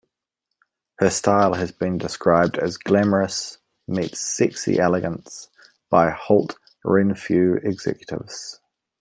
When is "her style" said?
0.97-1.53